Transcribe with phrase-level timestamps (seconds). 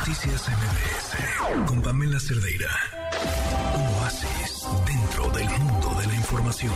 [0.00, 2.70] Noticias MBS con Pamela Cerdeira.
[3.74, 6.72] Un oasis dentro del mundo de la información.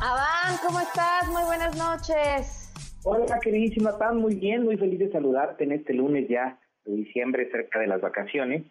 [0.00, 1.26] Adán, ¿cómo estás?
[1.26, 2.72] Muy buenas noches.
[3.02, 7.50] Hola, queridísima Pam, muy bien, muy feliz de saludarte en este lunes ya de diciembre,
[7.50, 8.62] cerca de las vacaciones.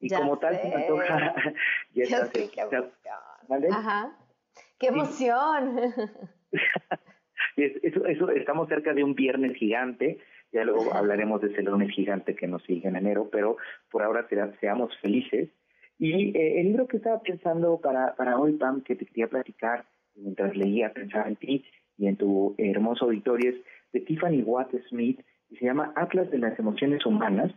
[0.00, 1.34] Y como tal, se me antoja.
[1.94, 2.90] ya, ya sé, qué emoción.
[3.70, 4.16] Ajá.
[4.78, 5.78] ¡Qué emoción!
[7.56, 10.18] eso, eso, estamos cerca de un viernes gigante
[10.52, 13.56] ya luego hablaremos de ese lunes gigante que nos sigue en enero, pero
[13.90, 14.26] por ahora
[14.60, 15.48] seamos felices.
[15.98, 19.86] Y eh, el libro que estaba pensando para, para hoy, Pam, que te quería platicar
[20.14, 21.64] mientras leía, pensaba en ti
[21.96, 23.56] y en tu hermoso auditorio, es
[23.92, 25.20] de Tiffany Watt Smith,
[25.50, 27.52] y se llama Atlas de las Emociones Humanas,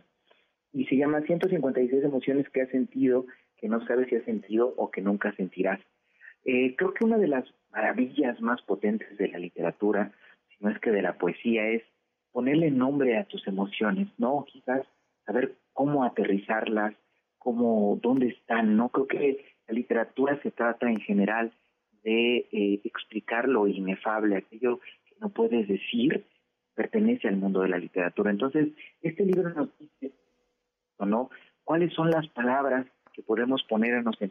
[0.72, 3.26] y se llama 156 emociones que has sentido,
[3.56, 5.80] que no sabes si has sentido o que nunca sentirás.
[6.44, 10.12] Eh, creo que una de las maravillas más potentes de la literatura,
[10.48, 11.82] si no es que de la poesía, es
[12.36, 14.44] ponerle nombre a tus emociones, ¿no?
[14.46, 14.82] Quizás
[15.24, 16.94] saber cómo aterrizarlas,
[17.38, 18.90] cómo, dónde están, ¿no?
[18.90, 21.50] Creo que la literatura se trata en general
[22.04, 26.26] de eh, explicar lo inefable, aquello que no puedes decir,
[26.74, 28.30] pertenece al mundo de la literatura.
[28.30, 28.68] Entonces,
[29.00, 30.12] este libro nos dice,
[30.98, 31.30] ¿no?
[31.64, 34.30] ¿Cuáles son las palabras que podemos poner en nuestras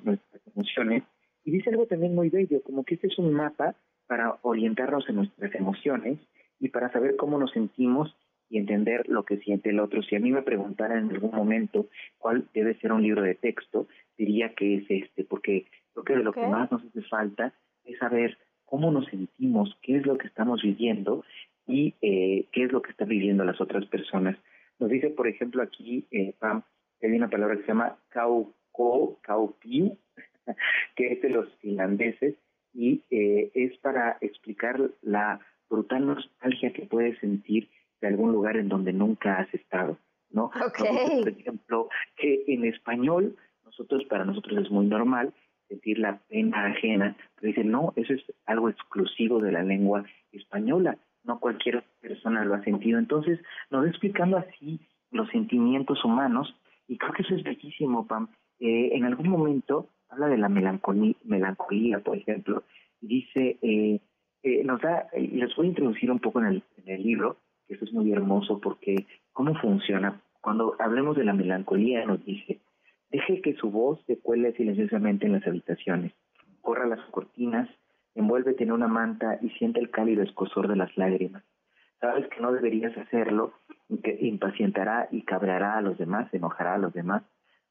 [0.56, 1.02] emociones?
[1.44, 3.74] Y dice algo también muy bello, como que este es un mapa
[4.06, 6.20] para orientarnos en nuestras emociones
[6.60, 8.16] y para saber cómo nos sentimos
[8.50, 10.04] y entender lo que siente el otro.
[10.04, 13.88] Si a mí me preguntaran en algún momento cuál debe ser un libro de texto,
[14.18, 17.98] diría que es este, porque creo que de lo que más nos hace falta es
[17.98, 21.24] saber cómo nos sentimos, qué es lo que estamos viviendo
[21.68, 24.38] y eh, qué es lo que están viviendo las otras personas.
[24.80, 26.64] Nos dice, por ejemplo, aquí, eh, Pam,
[27.00, 29.98] que hay una palabra que se llama kauko, kaupiu,
[30.96, 32.36] que es de los finlandeses,
[32.74, 35.40] y eh, es para explicar la
[35.76, 37.70] brutal nostalgia que puedes sentir
[38.02, 39.98] de algún lugar en donde nunca has estado,
[40.30, 40.46] ¿no?
[40.68, 41.24] Okay.
[41.24, 45.34] por ejemplo, que en español, nosotros, para nosotros es muy normal
[45.68, 50.98] sentir la pena ajena, pero dicen, no, eso es algo exclusivo de la lengua española,
[51.24, 53.00] no cualquier persona lo ha sentido.
[53.00, 53.40] Entonces,
[53.72, 54.80] nos va explicando así
[55.12, 56.56] los sentimientos humanos,
[56.88, 58.30] y creo que eso es bellísimo, Pam.
[58.60, 62.64] Eh, en algún momento habla de la melancolía, melancolía por ejemplo,
[63.02, 64.00] y dice, eh,
[64.46, 67.74] eh, nos da, les voy a introducir un poco en el, en el libro, que
[67.74, 70.22] eso es muy hermoso porque cómo funciona.
[70.40, 72.60] Cuando hablemos de la melancolía nos dice,
[73.10, 76.14] deje que su voz se cuele silenciosamente en las habitaciones,
[76.62, 77.68] corra las cortinas,
[78.14, 81.44] envuélvete en una manta y siente el cálido escosor de las lágrimas.
[82.00, 83.54] Sabes que no deberías hacerlo,
[84.04, 87.24] que impacientará y cabreará a los demás, enojará a los demás.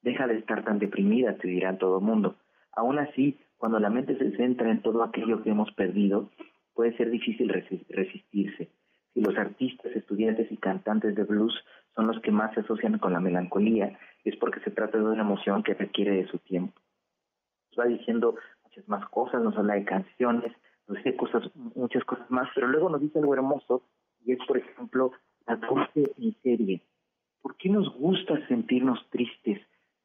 [0.03, 2.35] Deja de estar tan deprimida, te dirá todo el mundo.
[2.73, 6.31] Aún así, cuando la mente se centra en todo aquello que hemos perdido,
[6.75, 7.49] puede ser difícil
[7.89, 8.69] resistirse.
[9.13, 11.55] Si los artistas, estudiantes y cantantes de blues
[11.95, 15.23] son los que más se asocian con la melancolía, es porque se trata de una
[15.23, 16.81] emoción que requiere de su tiempo.
[17.71, 18.35] Nos va diciendo
[18.65, 20.53] muchas más cosas, nos habla de canciones,
[20.89, 23.85] nos dice cosas, muchas cosas más, pero luego nos dice algo hermoso,
[24.25, 25.13] y es, por ejemplo,
[25.47, 26.81] la dulce miseria.
[27.41, 29.61] ¿Por qué nos gusta sentirnos tristes?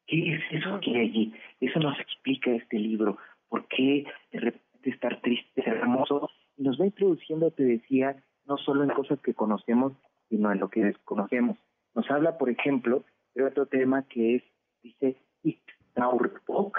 [0.06, 1.34] ¿Qué es eso que hay allí?
[1.60, 3.16] Eso nos explica este libro.
[3.48, 6.30] ¿Por qué de repente estar triste es hermoso
[6.60, 9.94] nos va introduciendo, te decía, no solo en cosas que conocemos,
[10.28, 11.56] sino en lo que desconocemos.
[11.94, 13.02] Nos habla, por ejemplo,
[13.34, 14.42] de otro tema que es,
[14.82, 16.76] dice, Iktaurpok,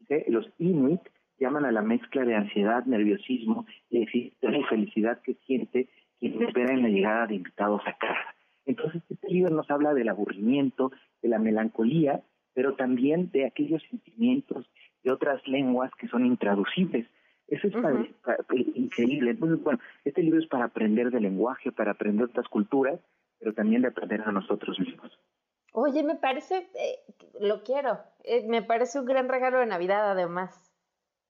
[0.00, 1.00] dice, los Inuit
[1.38, 4.32] llaman a la mezcla de ansiedad, nerviosismo y
[4.68, 8.34] felicidad que siente quien espera en la llegada de invitados a casa.
[8.66, 10.90] Entonces, este libro nos habla del aburrimiento,
[11.22, 12.22] de la melancolía,
[12.54, 14.68] pero también de aquellos sentimientos
[15.04, 17.06] de otras lenguas que son intraducibles.
[17.52, 17.74] Eso es
[18.74, 19.32] increíble.
[19.32, 22.98] Entonces, bueno, este libro es para aprender de lenguaje, para aprender otras culturas,
[23.38, 25.12] pero también de aprender a nosotros mismos.
[25.72, 26.98] Oye, me parece, eh,
[27.40, 30.72] lo quiero, eh, me parece un gran regalo de Navidad además.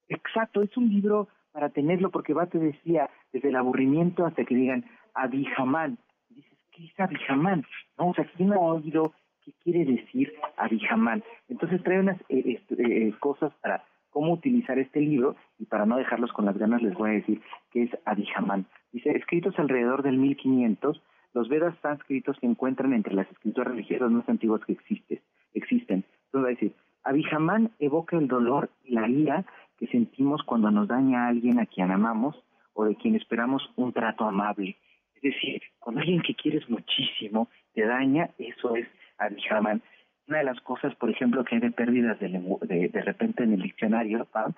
[0.09, 4.55] Exacto, es un libro para tenerlo porque va, te decía, desde el aburrimiento hasta que
[4.55, 4.85] digan
[5.15, 5.99] Abijamán.
[6.29, 7.65] Dices, ¿qué es Abijamán?
[7.99, 9.13] No, o sea, ¿quién ha oído
[9.45, 11.25] qué quiere decir Abijamán?
[11.49, 16.45] Entonces trae unas eh, cosas para cómo utilizar este libro y para no dejarlos con
[16.45, 17.41] las ganas les voy a decir
[17.73, 18.67] que es Adihaman.
[18.93, 21.03] Dice, escritos alrededor del 1500,
[21.35, 25.21] los Vedas sánscritos se encuentran entre las escrituras religiosas más antiguas que existen.
[25.55, 26.05] existen.
[26.27, 26.75] Entonces va a decir,
[27.05, 29.45] Adihaman evoca el dolor y la ira
[29.79, 32.37] que sentimos cuando nos daña a alguien a quien amamos
[32.75, 34.77] o de quien esperamos un trato amable.
[35.17, 38.87] Es decir, cuando alguien que quieres muchísimo te daña, eso es
[39.19, 39.83] Adihaman.
[40.29, 43.63] Una de las cosas, por ejemplo, que hay de pérdidas de, de, repente en el
[43.63, 44.55] diccionario, es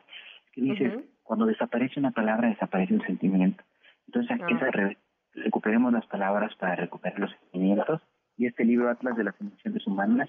[0.53, 3.65] que dices, cuando desaparece una palabra, desaparece un sentimiento.
[4.07, 4.95] Entonces aquí ah.
[5.35, 8.01] recuperemos las palabras para recuperar los sentimientos
[8.37, 10.29] y este libro Atlas de las Emociones Humanas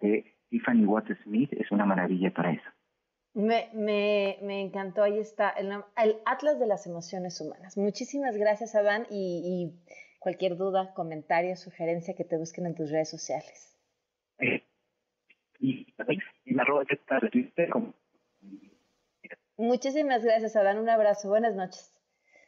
[0.00, 2.70] de Tiffany Watt Smith es una maravilla para eso.
[3.34, 7.76] Me, me, me encantó, ahí está, el, el, Atlas de las Emociones Humanas.
[7.76, 13.10] Muchísimas gracias, Adán, y, y cualquier duda, comentario, sugerencia que te busquen en tus redes
[13.10, 13.75] sociales.
[15.66, 15.84] Y,
[16.44, 17.92] y la arroba de Twitter como...
[19.56, 20.78] Muchísimas gracias, Adán.
[20.78, 21.28] Un abrazo.
[21.28, 21.92] Buenas noches.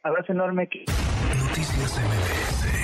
[0.03, 0.69] Abrazo enorme.
[0.69, 2.78] Noticias MBS